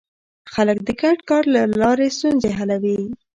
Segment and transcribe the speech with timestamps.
[0.53, 2.99] خلک د ګډ کار له لارې ستونزې حلوي